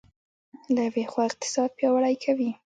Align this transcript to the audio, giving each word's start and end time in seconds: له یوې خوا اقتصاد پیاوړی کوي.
له 0.73 0.81
یوې 0.87 1.03
خوا 1.11 1.23
اقتصاد 1.29 1.69
پیاوړی 1.77 2.15
کوي. 2.23 2.51